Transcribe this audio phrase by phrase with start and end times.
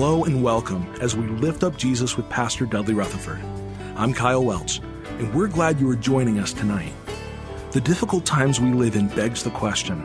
[0.00, 3.38] Hello and welcome as we lift up Jesus with Pastor Dudley Rutherford.
[3.96, 4.80] I'm Kyle Welch,
[5.18, 6.94] and we're glad you are joining us tonight.
[7.72, 9.98] The difficult times we live in begs the question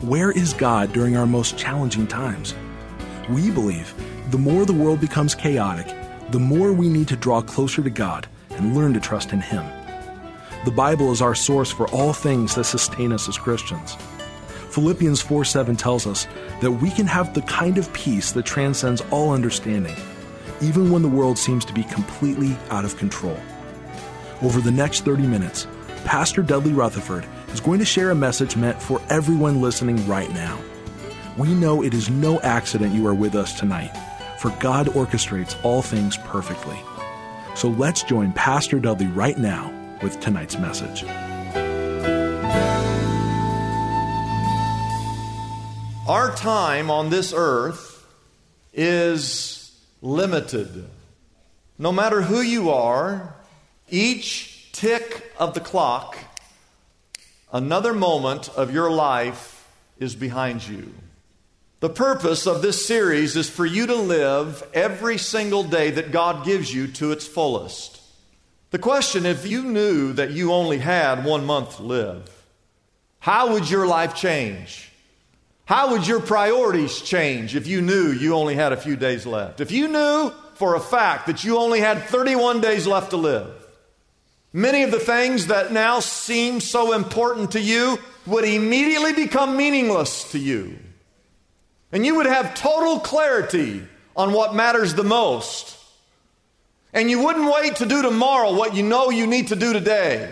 [0.00, 2.54] where is God during our most challenging times?
[3.28, 3.92] We believe
[4.30, 5.92] the more the world becomes chaotic,
[6.30, 9.64] the more we need to draw closer to God and learn to trust in Him.
[10.64, 13.96] The Bible is our source for all things that sustain us as Christians.
[14.72, 16.26] Philippians 4 7 tells us
[16.62, 19.94] that we can have the kind of peace that transcends all understanding,
[20.62, 23.38] even when the world seems to be completely out of control.
[24.40, 25.66] Over the next 30 minutes,
[26.06, 30.58] Pastor Dudley Rutherford is going to share a message meant for everyone listening right now.
[31.36, 33.94] We know it is no accident you are with us tonight,
[34.38, 36.78] for God orchestrates all things perfectly.
[37.54, 39.70] So let's join Pastor Dudley right now
[40.02, 41.04] with tonight's message.
[46.08, 48.04] Our time on this earth
[48.74, 50.88] is limited.
[51.78, 53.36] No matter who you are,
[53.88, 56.18] each tick of the clock,
[57.52, 59.64] another moment of your life
[60.00, 60.92] is behind you.
[61.78, 66.44] The purpose of this series is for you to live every single day that God
[66.44, 68.00] gives you to its fullest.
[68.72, 72.44] The question if you knew that you only had one month to live,
[73.20, 74.91] how would your life change?
[75.64, 79.60] How would your priorities change if you knew you only had a few days left?
[79.60, 83.50] If you knew for a fact that you only had 31 days left to live,
[84.52, 90.30] many of the things that now seem so important to you would immediately become meaningless
[90.32, 90.78] to you.
[91.92, 93.82] And you would have total clarity
[94.16, 95.78] on what matters the most.
[96.92, 100.30] And you wouldn't wait to do tomorrow what you know you need to do today.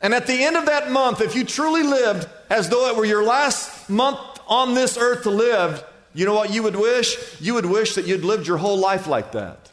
[0.00, 3.04] And at the end of that month, if you truly lived as though it were
[3.04, 7.40] your last month on this earth to live, you know what you would wish?
[7.40, 9.72] You would wish that you'd lived your whole life like that.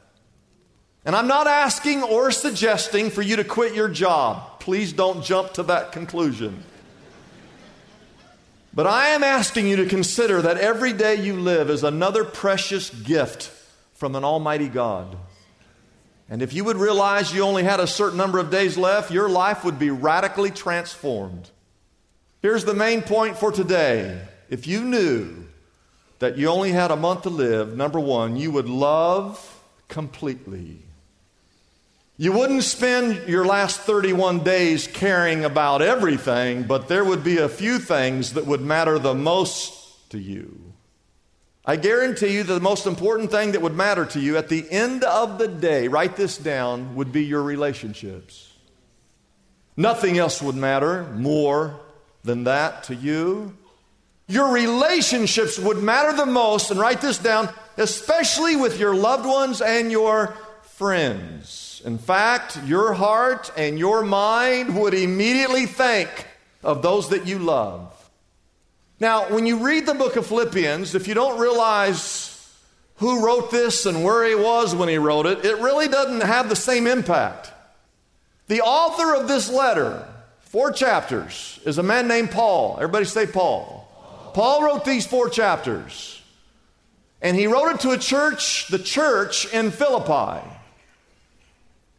[1.05, 4.59] And I'm not asking or suggesting for you to quit your job.
[4.59, 6.63] Please don't jump to that conclusion.
[8.73, 12.89] But I am asking you to consider that every day you live is another precious
[12.89, 13.51] gift
[13.94, 15.17] from an Almighty God.
[16.29, 19.27] And if you would realize you only had a certain number of days left, your
[19.27, 21.50] life would be radically transformed.
[22.41, 24.19] Here's the main point for today.
[24.50, 25.46] If you knew
[26.19, 30.80] that you only had a month to live, number one, you would love completely.
[32.18, 37.50] You wouldn't spend your last 31 days caring about everything, but there would be a
[37.50, 40.74] few things that would matter the most to you.
[41.63, 44.69] I guarantee you that the most important thing that would matter to you at the
[44.72, 48.51] end of the day, write this down, would be your relationships.
[49.78, 51.80] Nothing else would matter more
[52.23, 53.55] than that to you.
[54.27, 59.61] Your relationships would matter the most, and write this down, especially with your loved ones
[59.61, 61.81] and your friends.
[61.85, 66.09] In fact, your heart and your mind would immediately think
[66.63, 67.87] of those that you love.
[68.99, 72.27] Now, when you read the book of Philippians, if you don't realize
[72.97, 76.49] who wrote this and where he was when he wrote it, it really doesn't have
[76.49, 77.51] the same impact.
[78.47, 80.07] The author of this letter,
[80.51, 82.75] four chapters, is a man named Paul.
[82.75, 83.88] Everybody say Paul.
[84.34, 86.22] Paul wrote these four chapters.
[87.22, 90.45] And he wrote it to a church, the church in Philippi.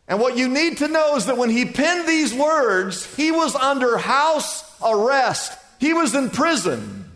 [0.07, 3.55] And what you need to know is that when he penned these words, he was
[3.55, 5.57] under house arrest.
[5.79, 7.11] He was in prison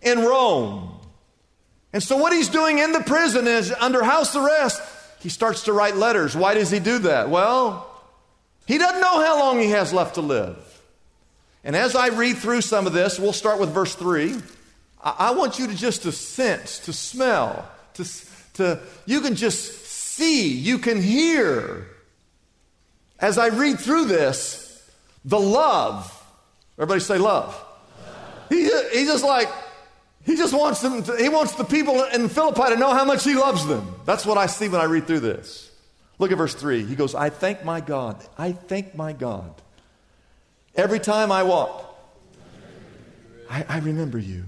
[0.00, 0.94] in Rome.
[1.92, 4.80] And so, what he's doing in the prison is under house arrest,
[5.20, 6.34] he starts to write letters.
[6.34, 7.28] Why does he do that?
[7.28, 7.91] Well,
[8.66, 10.56] he doesn't know how long he has left to live.
[11.64, 14.36] And as I read through some of this, we'll start with verse 3.
[15.02, 18.04] I, I want you to just to sense, to smell, to,
[18.54, 21.86] to you can just see, you can hear
[23.18, 24.90] as I read through this,
[25.24, 26.18] the love.
[26.76, 27.56] Everybody say love.
[28.48, 29.48] He, he just like,
[30.24, 33.24] he just wants them, to, he wants the people in Philippi to know how much
[33.24, 33.94] he loves them.
[34.04, 35.71] That's what I see when I read through this.
[36.22, 36.84] Look at verse 3.
[36.84, 38.24] He goes, I thank my God.
[38.38, 39.60] I thank my God.
[40.76, 41.98] Every time I walk,
[43.50, 44.44] I, I remember you.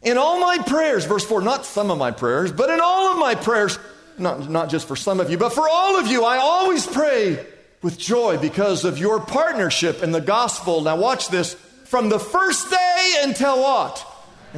[0.00, 3.18] In all my prayers, verse 4, not some of my prayers, but in all of
[3.18, 3.78] my prayers,
[4.16, 7.44] not, not just for some of you, but for all of you, I always pray
[7.82, 10.80] with joy because of your partnership in the gospel.
[10.80, 11.52] Now, watch this.
[11.84, 14.06] From the first day until what?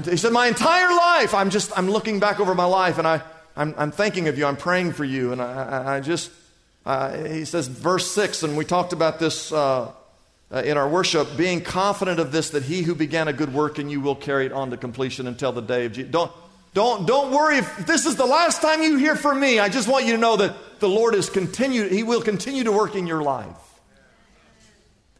[0.04, 3.20] He said, My entire life, I'm just, I'm looking back over my life and I,
[3.56, 5.32] I'm, I'm thinking of you, I'm praying for you.
[5.32, 6.30] And I, I, I just,
[6.84, 9.90] uh, he says, verse 6, and we talked about this uh,
[10.50, 13.78] uh, in our worship, being confident of this, that he who began a good work
[13.78, 16.10] in you will carry it on to completion until the day of Jesus.
[16.10, 16.32] Don't,
[16.74, 19.58] don't, don't worry if this is the last time you hear from me.
[19.58, 22.72] I just want you to know that the Lord is continued, he will continue to
[22.72, 23.56] work in your life.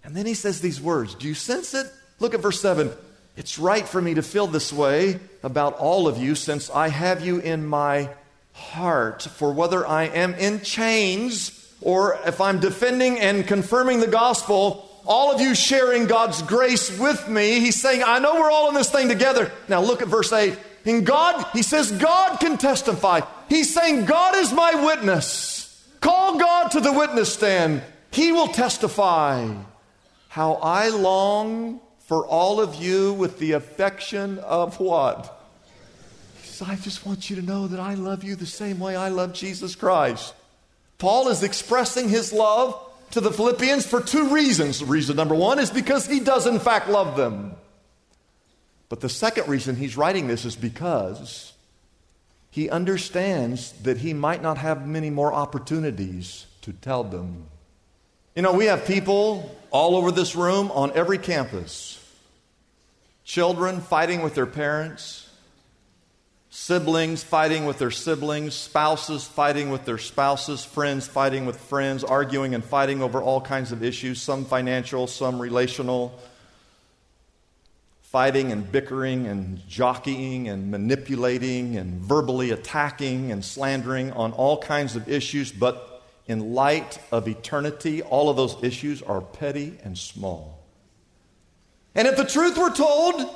[0.02, 1.14] And then he says these words.
[1.14, 1.86] Do you sense it?
[2.20, 2.90] Look at verse 7.
[3.36, 7.24] It's right for me to feel this way about all of you since I have
[7.24, 8.10] you in my
[8.54, 9.22] heart.
[9.22, 15.32] For whether I am in chains or if I'm defending and confirming the gospel, all
[15.32, 18.90] of you sharing God's grace with me, he's saying, I know we're all in this
[18.90, 19.52] thing together.
[19.68, 20.58] Now look at verse 8.
[20.86, 23.20] In God, he says, God can testify.
[23.48, 25.82] He's saying, God is my witness.
[26.00, 27.82] Call God to the witness stand.
[28.10, 29.52] He will testify
[30.28, 35.43] how I long for all of you with the affection of what?
[36.62, 39.32] I just want you to know that I love you the same way I love
[39.32, 40.34] Jesus Christ.
[40.98, 42.78] Paul is expressing his love
[43.12, 44.82] to the Philippians for two reasons.
[44.82, 47.54] Reason number one is because he does, in fact, love them.
[48.88, 51.52] But the second reason he's writing this is because
[52.50, 57.46] he understands that he might not have many more opportunities to tell them.
[58.36, 62.00] You know, we have people all over this room on every campus
[63.24, 65.28] children fighting with their parents,
[66.54, 72.54] siblings fighting with their siblings, spouses fighting with their spouses, friends fighting with friends, arguing
[72.54, 76.16] and fighting over all kinds of issues, some financial, some relational
[78.02, 84.94] fighting and bickering and jockeying and manipulating and verbally attacking and slandering on all kinds
[84.94, 90.62] of issues, but in light of eternity, all of those issues are petty and small.
[91.96, 93.28] And if the truth were told,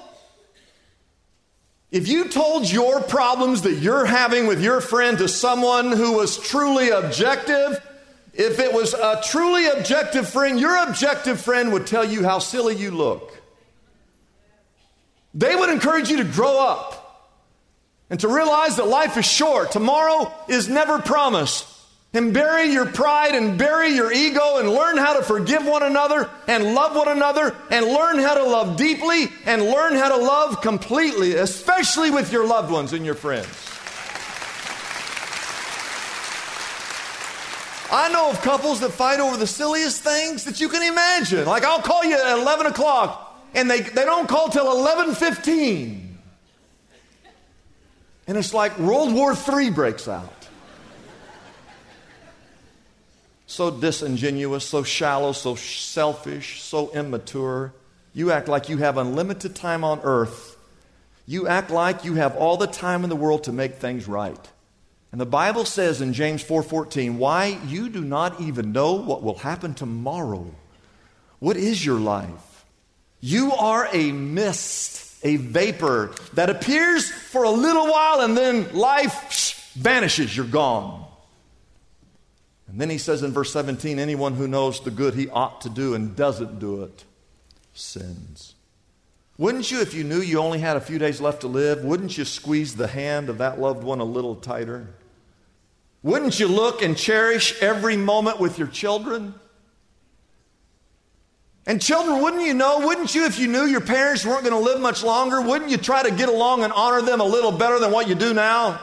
[1.90, 6.36] if you told your problems that you're having with your friend to someone who was
[6.36, 7.80] truly objective,
[8.34, 12.76] if it was a truly objective friend, your objective friend would tell you how silly
[12.76, 13.32] you look.
[15.32, 17.34] They would encourage you to grow up
[18.10, 19.70] and to realize that life is short.
[19.70, 21.66] Tomorrow is never promised.
[22.14, 26.28] And bury your pride and bury your ego and learn how to forgive one another
[26.46, 30.62] and love one another and learn how to love deeply and learn how to love
[30.62, 33.46] completely, especially with your loved ones and your friends.
[37.90, 41.46] I know of couples that fight over the silliest things that you can imagine.
[41.46, 46.04] Like, I'll call you at 11 o'clock and they, they don't call till 11:15.
[48.26, 50.37] And it's like World War III breaks out.
[53.48, 57.72] So disingenuous, so shallow, so selfish, so immature.
[58.12, 60.58] You act like you have unlimited time on earth.
[61.26, 64.38] You act like you have all the time in the world to make things right.
[65.12, 69.38] And the Bible says in James 4:14, "Why you do not even know what will
[69.38, 70.54] happen tomorrow.
[71.38, 72.66] What is your life?
[73.20, 79.72] You are a mist, a vapor that appears for a little while and then life
[79.74, 80.36] vanishes.
[80.36, 81.07] You're gone.
[82.68, 85.70] And then he says in verse 17 anyone who knows the good he ought to
[85.70, 87.04] do and doesn't do it
[87.72, 88.54] sins.
[89.38, 92.18] Wouldn't you, if you knew you only had a few days left to live, wouldn't
[92.18, 94.88] you squeeze the hand of that loved one a little tighter?
[96.02, 99.34] Wouldn't you look and cherish every moment with your children?
[101.66, 104.58] And children, wouldn't you know, wouldn't you, if you knew your parents weren't going to
[104.58, 107.78] live much longer, wouldn't you try to get along and honor them a little better
[107.78, 108.80] than what you do now?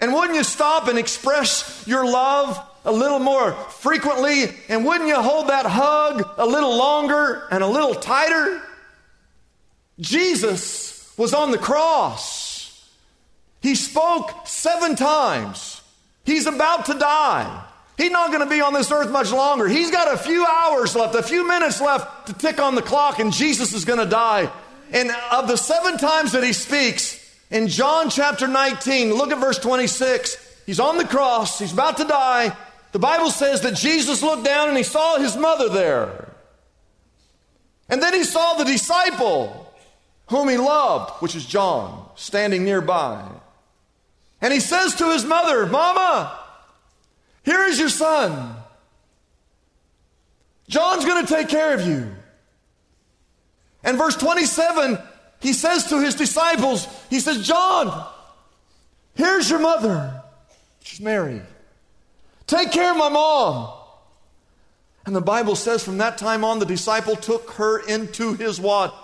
[0.00, 4.44] And wouldn't you stop and express your love a little more frequently?
[4.68, 8.62] And wouldn't you hold that hug a little longer and a little tighter?
[10.00, 12.88] Jesus was on the cross.
[13.60, 15.82] He spoke seven times.
[16.24, 17.64] He's about to die.
[17.96, 19.66] He's not going to be on this earth much longer.
[19.66, 23.18] He's got a few hours left, a few minutes left to tick on the clock,
[23.18, 24.48] and Jesus is going to die.
[24.92, 27.18] And of the seven times that he speaks,
[27.50, 30.62] in John chapter 19, look at verse 26.
[30.66, 32.56] He's on the cross, he's about to die.
[32.92, 36.34] The Bible says that Jesus looked down and he saw his mother there.
[37.88, 39.72] And then he saw the disciple
[40.28, 43.26] whom he loved, which is John, standing nearby.
[44.40, 46.38] And he says to his mother, Mama,
[47.44, 48.56] Here is your son.
[50.68, 52.14] John's going to take care of you.
[53.82, 54.98] And verse 27,
[55.40, 58.06] he says to his disciples, he says, John,
[59.14, 60.22] here's your mother.
[60.82, 61.42] She's Mary.
[62.46, 63.74] Take care of my mom.
[65.06, 68.94] And the Bible says from that time on, the disciple took her into his what?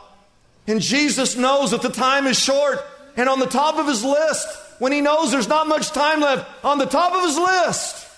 [0.67, 2.79] And Jesus knows that the time is short.
[3.17, 4.49] And on the top of his list,
[4.81, 8.09] when he knows there's not much time left, on the top of his list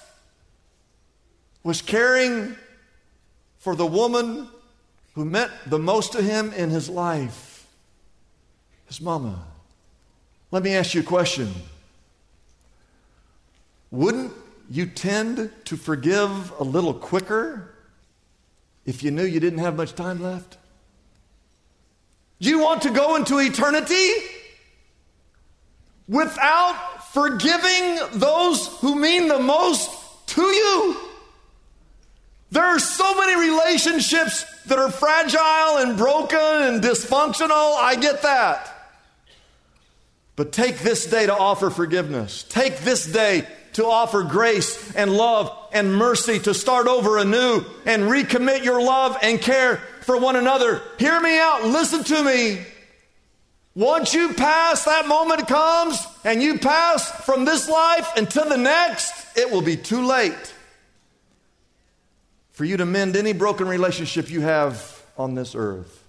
[1.62, 2.56] was caring
[3.58, 4.48] for the woman
[5.14, 7.55] who meant the most to him in his life
[8.86, 9.44] his mama.
[10.50, 11.52] Let me ask you a question.
[13.90, 14.32] Wouldn't
[14.70, 17.74] you tend to forgive a little quicker
[18.84, 20.58] if you knew you didn't have much time left?
[22.40, 24.10] Do you want to go into eternity
[26.08, 29.90] without forgiving those who mean the most
[30.28, 30.96] to you?
[32.50, 37.76] There are so many relationships that are fragile and broken and dysfunctional.
[37.76, 38.75] I get that.
[40.36, 42.44] But take this day to offer forgiveness.
[42.44, 48.04] Take this day to offer grace and love and mercy to start over anew and
[48.04, 50.82] recommit your love and care for one another.
[50.98, 51.64] Hear me out.
[51.64, 52.64] Listen to me.
[53.74, 59.36] Once you pass, that moment comes, and you pass from this life into the next,
[59.36, 60.54] it will be too late
[62.52, 66.02] for you to mend any broken relationship you have on this earth.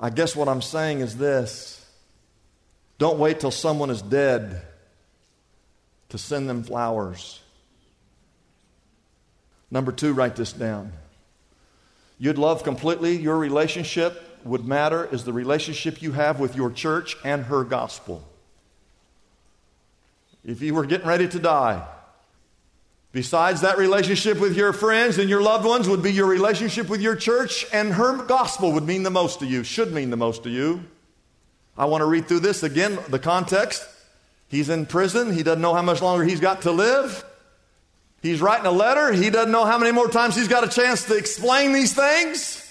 [0.00, 1.75] I guess what I'm saying is this
[2.98, 4.62] don't wait till someone is dead
[6.08, 7.40] to send them flowers.
[9.70, 10.92] Number two, write this down.
[12.18, 17.16] You'd love completely, your relationship would matter is the relationship you have with your church
[17.24, 18.26] and her gospel.
[20.44, 21.86] If you were getting ready to die,
[23.16, 27.00] Besides that relationship with your friends and your loved ones would be your relationship with
[27.00, 30.42] your church, and her gospel would mean the most to you, should mean the most
[30.42, 30.84] to you.
[31.78, 33.86] I want to read through this again, the context.
[34.48, 35.32] He's in prison.
[35.32, 37.24] He doesn't know how much longer he's got to live.
[38.22, 39.12] He's writing a letter.
[39.12, 42.62] He doesn't know how many more times he's got a chance to explain these things.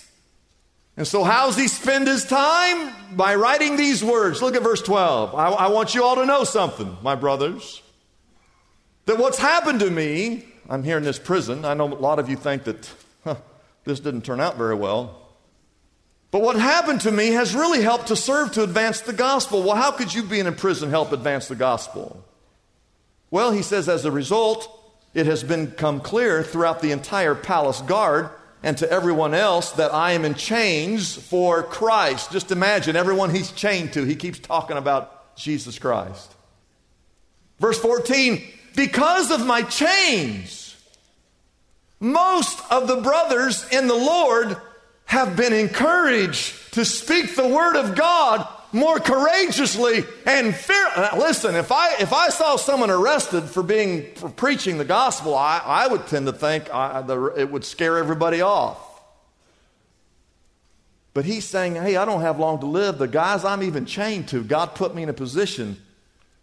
[0.97, 2.93] And so, how's he spend his time?
[3.15, 4.41] By writing these words.
[4.41, 5.35] Look at verse 12.
[5.35, 7.81] I, I want you all to know something, my brothers.
[9.05, 11.65] That what's happened to me, I'm here in this prison.
[11.65, 12.89] I know a lot of you think that
[13.23, 13.35] huh,
[13.83, 15.24] this didn't turn out very well.
[16.35, 19.63] But what happened to me has really helped to serve to advance the gospel.
[19.63, 22.25] Well, how could you being in prison help advance the gospel?
[23.31, 24.67] Well, he says, as a result,
[25.13, 28.31] it has become clear throughout the entire palace guard
[28.63, 32.33] and to everyone else that I am in chains for Christ.
[32.33, 36.35] Just imagine everyone he's chained to, he keeps talking about Jesus Christ.
[37.61, 38.43] Verse 14,
[38.75, 40.75] because of my chains,
[42.01, 44.57] most of the brothers in the Lord
[45.05, 50.87] have been encouraged to speak the word of God more courageously and fear.
[51.15, 55.61] Listen, if I if I saw someone arrested for being for preaching the gospel, I,
[55.63, 58.79] I would tend to think I, the, it would scare everybody off.
[61.13, 62.97] But he's saying, "Hey, I don't have long to live.
[62.97, 65.77] The guys I'm even chained to, God put me in a position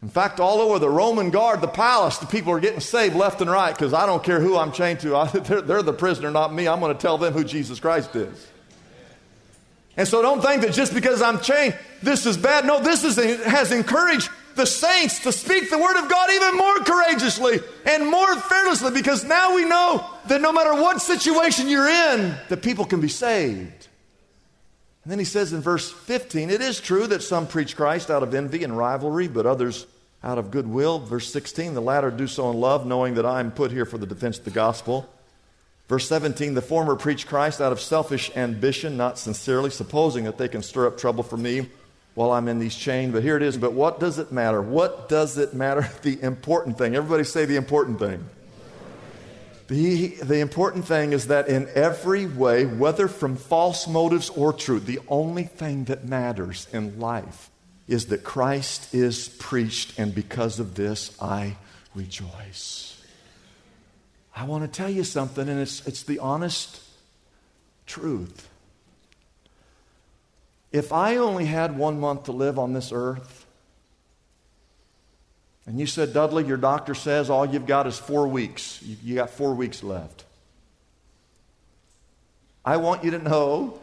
[0.02, 3.40] in fact, all over the Roman guard, the palace, the people are getting saved left
[3.40, 5.14] and right because I don't care who I'm chained to.
[5.14, 6.66] I, they're, they're the prisoner, not me.
[6.66, 8.48] I'm going to tell them who Jesus Christ is.
[9.96, 12.64] And so don't think that just because I'm chained, this is bad.
[12.64, 16.76] No, this is, has encouraged the saints to speak the word of God even more
[16.78, 22.34] courageously and more fearlessly because now we know that no matter what situation you're in,
[22.48, 23.88] the people can be saved.
[25.04, 28.22] And then he says in verse 15, it is true that some preach Christ out
[28.22, 29.86] of envy and rivalry, but others
[30.22, 31.00] out of goodwill.
[31.00, 33.98] Verse 16, the latter do so in love, knowing that I am put here for
[33.98, 35.08] the defense of the gospel.
[35.88, 40.48] Verse 17, the former preach Christ out of selfish ambition, not sincerely, supposing that they
[40.48, 41.68] can stir up trouble for me
[42.14, 43.12] while I'm in these chains.
[43.12, 43.56] But here it is.
[43.56, 44.62] But what does it matter?
[44.62, 45.88] What does it matter?
[46.02, 46.94] The important thing.
[46.94, 48.24] Everybody say the important thing.
[49.68, 54.84] The, the important thing is that in every way, whether from false motives or truth,
[54.84, 57.50] the only thing that matters in life
[57.88, 61.56] is that Christ is preached, and because of this, I
[61.94, 62.91] rejoice.
[64.34, 66.80] I want to tell you something, and it's, it's the honest
[67.86, 68.48] truth.
[70.72, 73.46] If I only had one month to live on this earth,
[75.66, 78.80] and you said, Dudley, your doctor says all you've got is four weeks.
[78.82, 80.24] You, you got four weeks left.
[82.64, 83.78] I want you to know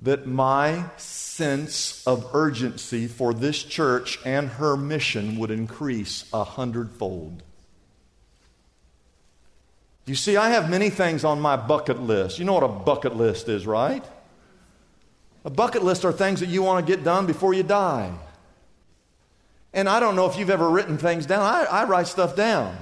[0.00, 7.42] that my sense of urgency for this church and her mission would increase a hundredfold.
[10.06, 12.38] You see, I have many things on my bucket list.
[12.38, 14.04] You know what a bucket list is, right?
[15.44, 18.12] A bucket list are things that you want to get done before you die.
[19.72, 21.42] And I don't know if you've ever written things down.
[21.42, 22.76] I, I write stuff down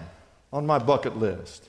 [0.53, 1.69] on my bucket list.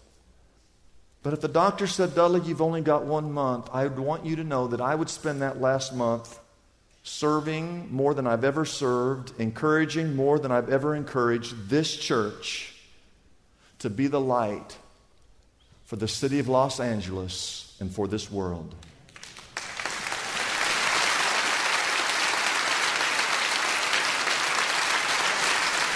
[1.22, 4.36] But if the doctor said, Dudley, you've only got one month, I would want you
[4.36, 6.38] to know that I would spend that last month
[7.04, 12.74] serving more than I've ever served, encouraging more than I've ever encouraged this church
[13.80, 14.78] to be the light
[15.86, 18.74] for the city of Los Angeles and for this world.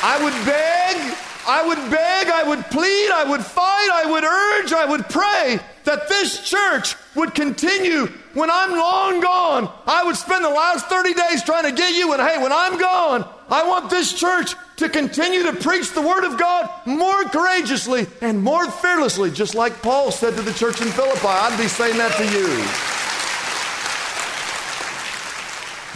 [0.03, 1.17] I would beg,
[1.47, 5.59] I would beg, I would plead, I would fight, I would urge, I would pray
[5.85, 9.73] that this church would continue when I'm long gone.
[9.87, 12.77] I would spend the last 30 days trying to get you, and hey, when I'm
[12.77, 18.07] gone, I want this church to continue to preach the Word of God more courageously
[18.21, 21.27] and more fearlessly, just like Paul said to the church in Philippi.
[21.27, 22.47] I'd be saying that to you.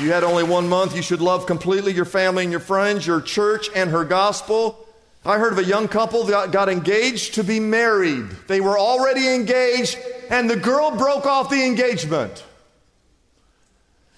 [0.03, 3.21] You had only one month, you should love completely your family and your friends, your
[3.21, 4.87] church and her gospel.
[5.23, 8.27] I heard of a young couple that got engaged to be married.
[8.47, 9.99] They were already engaged,
[10.31, 12.43] and the girl broke off the engagement.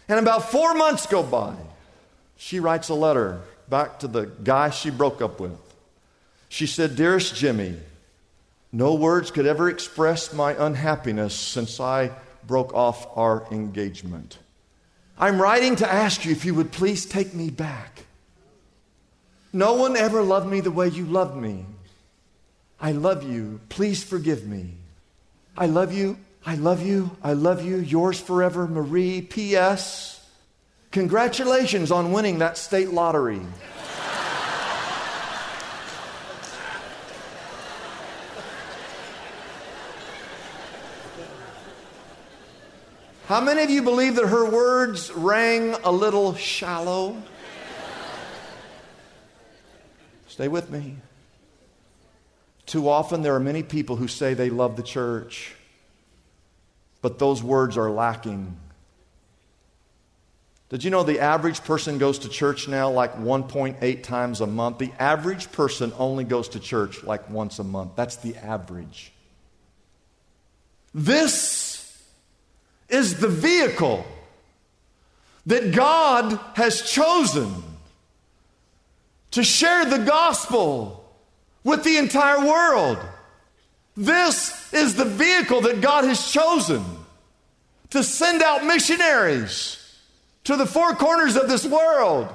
[0.08, 1.54] And about four months go by.
[2.38, 5.58] She writes a letter back to the guy she broke up with.
[6.50, 7.78] She said, Dearest Jimmy,
[8.72, 12.12] no words could ever express my unhappiness since I
[12.46, 14.38] broke off our engagement.
[15.18, 18.04] I'm writing to ask you if you would please take me back.
[19.52, 21.66] No one ever loved me the way you loved me.
[22.80, 23.62] I love you.
[23.70, 24.74] Please forgive me.
[25.56, 26.18] I love you.
[26.46, 27.16] I love you.
[27.24, 27.78] I love you.
[27.78, 29.22] Yours forever, Marie.
[29.22, 30.13] P.S.
[30.94, 33.42] Congratulations on winning that state lottery.
[43.26, 47.18] How many of you believe that her words rang a little shallow?
[50.28, 50.98] Stay with me.
[52.68, 55.56] Too often, there are many people who say they love the church,
[57.02, 58.58] but those words are lacking.
[60.74, 64.80] Did you know the average person goes to church now like 1.8 times a month?
[64.80, 67.92] The average person only goes to church like once a month.
[67.96, 69.12] That's the average.
[70.92, 72.04] This
[72.90, 74.04] is the vehicle
[75.46, 77.54] that God has chosen
[79.30, 81.08] to share the gospel
[81.64, 82.98] with the entire world.
[83.96, 86.84] This is the vehicle that God has chosen
[87.92, 89.78] to send out missionaries
[90.46, 92.28] to the four corners of this world.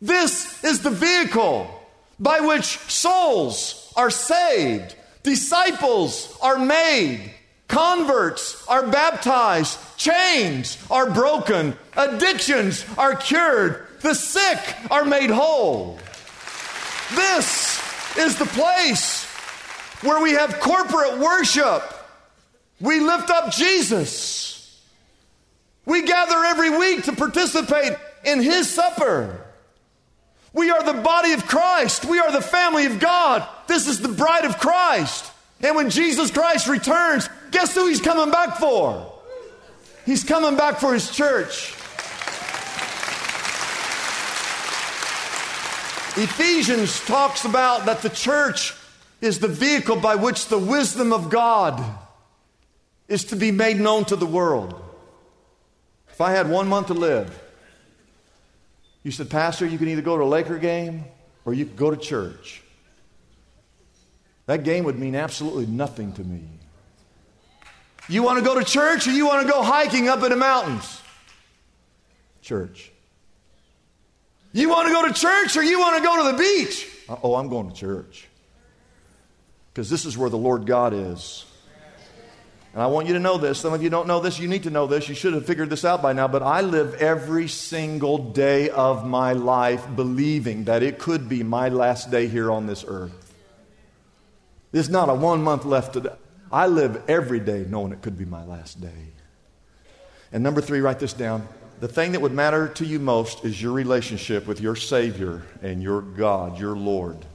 [0.00, 1.68] This is the vehicle
[2.20, 7.32] by which souls are saved, disciples are made,
[7.68, 14.58] Converts are baptized, chains are broken, addictions are cured, the sick
[14.90, 15.98] are made whole.
[17.14, 17.78] This
[18.16, 19.26] is the place
[20.00, 21.82] where we have corporate worship.
[22.80, 24.57] We lift up Jesus.
[25.88, 29.42] We gather every week to participate in His supper.
[30.52, 32.04] We are the body of Christ.
[32.04, 33.48] We are the family of God.
[33.68, 35.32] This is the bride of Christ.
[35.62, 39.10] And when Jesus Christ returns, guess who he's coming back for?
[40.04, 41.72] He's coming back for his church.
[46.22, 48.74] Ephesians talks about that the church
[49.22, 51.82] is the vehicle by which the wisdom of God
[53.08, 54.82] is to be made known to the world.
[56.18, 57.40] If I had one month to live,
[59.04, 61.04] you said, Pastor, you can either go to a Laker game
[61.44, 62.60] or you could go to church.
[64.46, 66.42] That game would mean absolutely nothing to me.
[68.08, 70.36] You want to go to church or you want to go hiking up in the
[70.36, 71.00] mountains?
[72.42, 72.90] Church.
[74.52, 76.90] You want to go to church or you want to go to the beach?
[77.22, 78.26] Oh, I'm going to church.
[79.72, 81.44] Because this is where the Lord God is.
[82.78, 83.58] And I want you to know this.
[83.58, 84.38] Some of you don't know this.
[84.38, 85.08] You need to know this.
[85.08, 86.28] You should have figured this out by now.
[86.28, 91.70] But I live every single day of my life believing that it could be my
[91.70, 93.34] last day here on this earth.
[94.70, 96.16] There's not a one month left to.
[96.52, 99.08] I live every day knowing it could be my last day.
[100.30, 101.48] And number three, write this down.
[101.80, 105.82] The thing that would matter to you most is your relationship with your Savior and
[105.82, 107.26] your God, your Lord.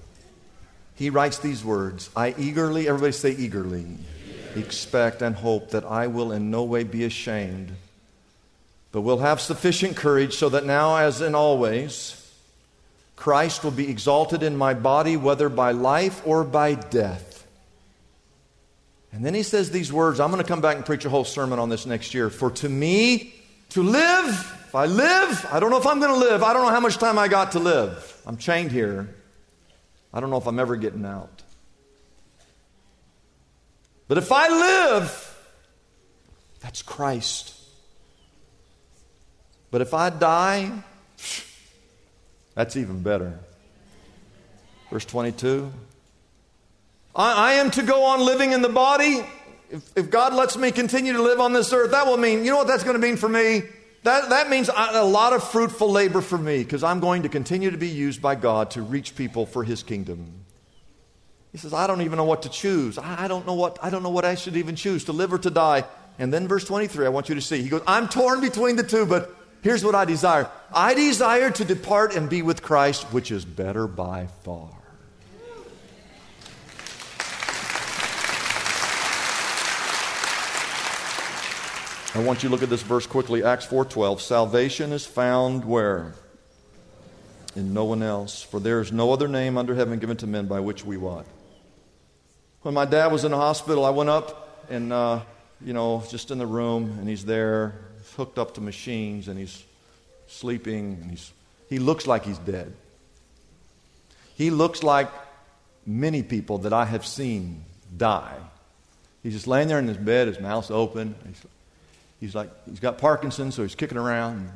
[0.96, 3.86] He writes these words I eagerly, everybody say eagerly,
[4.62, 7.72] expect and hope that I will in no way be ashamed,
[8.92, 12.20] but will have sufficient courage so that now, as in always,
[13.16, 17.46] Christ will be exalted in my body, whether by life or by death.
[19.12, 20.20] And then he says these words.
[20.20, 22.30] I'm going to come back and preach a whole sermon on this next year.
[22.30, 23.34] For to me,
[23.70, 24.30] to live,
[24.68, 26.44] if I live, I don't know if I'm going to live.
[26.44, 28.22] I don't know how much time I got to live.
[28.26, 29.14] I'm chained here.
[30.12, 31.44] I don't know if I'm ever getting out.
[34.08, 35.30] But if I live,
[36.60, 37.56] that's Christ.
[39.72, 40.72] But if I die,
[42.56, 43.40] that's even better.
[44.92, 45.72] Verse 22
[47.16, 49.26] I, I am to go on living in the body.
[49.70, 52.52] If, if, God lets me continue to live on this earth, that will mean, you
[52.52, 53.64] know what that's going to mean for me?
[54.04, 57.72] That, that means a lot of fruitful labor for me because I'm going to continue
[57.72, 60.43] to be used by God to reach people for His kingdom.
[61.54, 62.98] He says, I don't even know what to choose.
[62.98, 65.38] I, don't know what, I don't know what I should even choose, to live or
[65.38, 65.86] to die.
[66.18, 67.62] And then verse 23, I want you to see.
[67.62, 70.50] He goes, I'm torn between the two, but here's what I desire.
[70.74, 74.70] I desire to depart and be with Christ, which is better by far.
[82.16, 84.22] I want you to look at this verse quickly, Acts 4:12.
[84.22, 86.14] Salvation is found where?
[87.56, 90.48] In no one else, for there is no other name under heaven given to men
[90.48, 91.26] by which we what?
[92.64, 95.22] When my dad was in the hospital, I went up and uh,
[95.64, 97.76] you know, just in the room, and he's there,
[98.18, 99.64] hooked up to machines, and he's
[100.28, 101.32] sleeping, and he's
[101.70, 102.74] he looks like he's dead.
[104.36, 105.10] He looks like
[105.86, 107.64] many people that I have seen
[107.96, 108.38] die.
[109.22, 111.16] He's just laying there in his bed, his mouth's open.
[111.28, 111.42] He's,
[112.24, 114.50] He's like, he's got Parkinson's, so he's kicking around.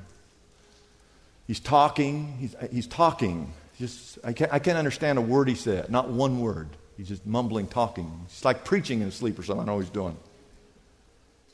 [1.47, 2.37] He's talking.
[2.39, 3.51] He's, he's talking.
[3.77, 6.69] Just, I, can't, I can't understand a word he said, not one word.
[6.97, 8.25] He's just mumbling, talking.
[8.27, 9.63] He's like preaching in his sleep or something.
[9.63, 10.17] I know what he's doing.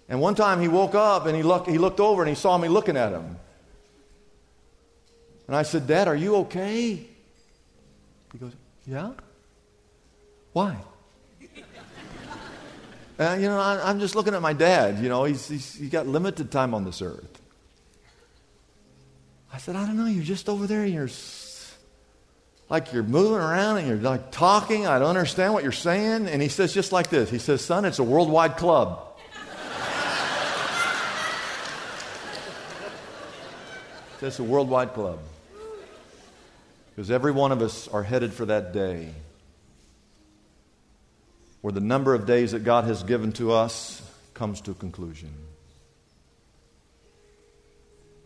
[0.08, 2.58] And one time he woke up and he, look, he looked over and he saw
[2.58, 3.38] me looking at him.
[5.48, 7.06] And I said, Dad, are you okay?
[8.32, 8.54] He goes,
[8.88, 9.12] Yeah?
[10.54, 10.78] Why?
[13.20, 14.98] Uh, you know, I, am just looking at my dad.
[14.98, 17.42] You know, he's, he's, he's got limited time on this earth.
[19.54, 20.08] I said, I don't know.
[20.08, 20.84] You're just over there.
[20.84, 21.10] You're
[22.74, 24.88] like you're moving around and you're like talking.
[24.88, 26.28] I don't understand what you're saying.
[26.28, 27.30] And he says just like this.
[27.30, 29.10] He says, "Son, it's a worldwide club."
[34.24, 35.20] it's a worldwide club
[36.90, 39.10] because every one of us are headed for that day
[41.62, 44.02] where the number of days that God has given to us
[44.34, 45.30] comes to a conclusion.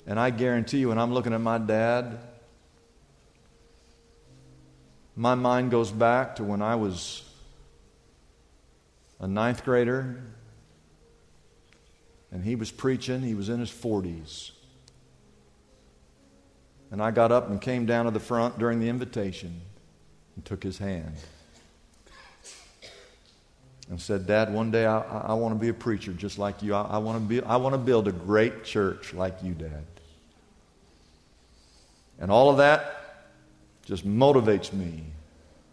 [0.05, 2.19] And I guarantee you, when I'm looking at my dad,
[5.17, 7.23] my mind goes back to when I was
[9.19, 10.21] a ninth grader
[12.31, 13.23] and he was preaching.
[13.23, 14.51] He was in his 40s.
[16.91, 19.59] And I got up and came down to the front during the invitation
[20.35, 21.15] and took his hand
[23.89, 26.75] and said, Dad, one day I, I want to be a preacher just like you.
[26.75, 29.83] I, I, want to be, I want to build a great church like you, Dad.
[32.19, 32.96] And all of that
[33.87, 35.01] just motivates me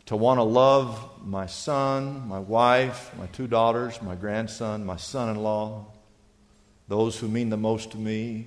[0.07, 5.31] to want to love my son, my wife, my two daughters, my grandson, my son
[5.31, 5.85] in law,
[6.87, 8.47] those who mean the most to me,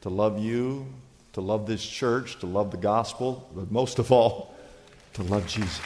[0.00, 0.92] to love you,
[1.34, 4.56] to love this church, to love the gospel, but most of all,
[5.12, 5.78] to love Jesus.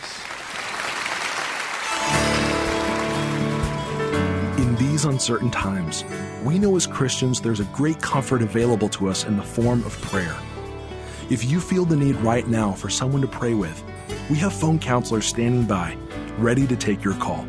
[4.57, 6.05] In these uncertain times,
[6.43, 10.01] we know as Christians there's a great comfort available to us in the form of
[10.01, 10.35] prayer.
[11.31, 13.83] If you feel the need right now for someone to pray with,
[14.29, 15.97] we have phone counselors standing by,
[16.37, 17.47] ready to take your call.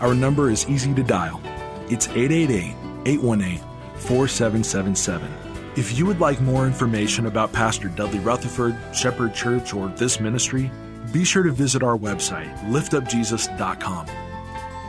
[0.00, 1.40] Our number is easy to dial.
[1.88, 2.74] It's 888
[3.06, 3.58] 818
[3.96, 5.32] 4777.
[5.76, 10.70] If you would like more information about Pastor Dudley Rutherford, Shepherd Church, or this ministry,
[11.10, 14.06] be sure to visit our website, liftupjesus.com.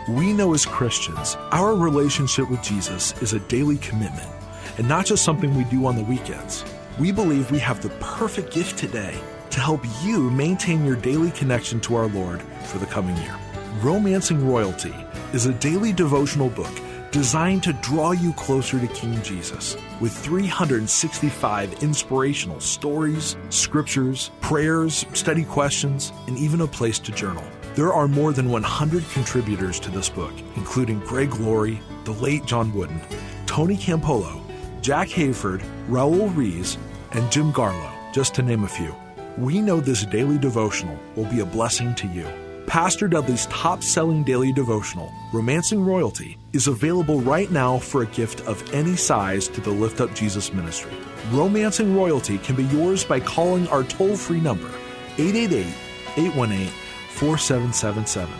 [0.10, 4.30] We know as Christians, our relationship with Jesus is a daily commitment
[4.78, 6.66] and not just something we do on the weekends.
[6.99, 9.19] We believe we have the perfect gift today
[9.51, 13.38] to help you maintain your daily connection to our Lord for the coming year.
[13.83, 14.95] Romancing Royalty
[15.31, 16.71] is a daily devotional book
[17.12, 25.43] designed to draw you closer to King Jesus with 365 inspirational stories, scriptures, prayers, study
[25.43, 27.43] questions, and even a place to journal.
[27.75, 32.73] There are more than 100 contributors to this book, including Greg Laurie, the late John
[32.73, 32.99] Wooden,
[33.45, 34.46] Tony Campolo,
[34.88, 36.78] Jack Hayford, Raul Ries,
[37.12, 38.95] and Jim Garlow, just to name a few.
[39.38, 42.26] We know this daily devotional will be a blessing to you.
[42.67, 48.39] Pastor Dudley's top selling daily devotional, Romancing Royalty, is available right now for a gift
[48.47, 50.93] of any size to the Lift Up Jesus ministry.
[51.32, 54.69] Romancing Royalty can be yours by calling our toll free number,
[55.17, 55.65] 888
[56.15, 56.67] 818
[57.10, 58.34] 4777.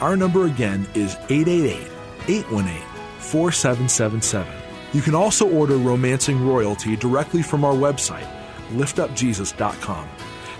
[0.00, 1.86] Our number again is 888
[2.28, 2.82] 818
[3.18, 4.61] 4777.
[4.92, 8.28] You can also order Romancing Royalty directly from our website,
[8.72, 10.08] liftupjesus.com.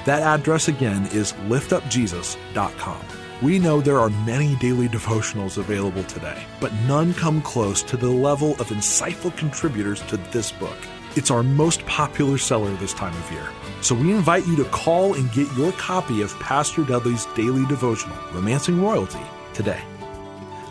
[0.07, 3.01] That address again is liftupjesus.com.
[3.43, 8.09] We know there are many daily devotionals available today, but none come close to the
[8.09, 10.79] level of insightful contributors to this book.
[11.15, 13.49] It's our most popular seller this time of year.
[13.83, 18.17] So we invite you to call and get your copy of Pastor Dudley's daily devotional,
[18.33, 19.21] Romancing Royalty,
[19.53, 19.83] today.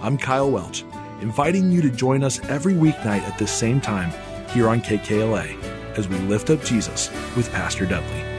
[0.02, 0.84] I'm Kyle Welch,
[1.22, 4.12] inviting you to join us every weeknight at this same time
[4.50, 5.62] here on KKLA
[5.98, 8.31] as we lift up Jesus with Pastor Dudley.